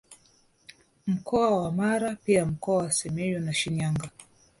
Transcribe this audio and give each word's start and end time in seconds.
Mkoa 1.07 1.61
wa 1.61 1.71
Mara 1.71 2.15
pia 2.15 2.45
Mkoa 2.45 2.77
wa 2.83 2.91
Simiyu 2.91 3.39
na 3.39 3.53
Shinyanga 3.53 4.09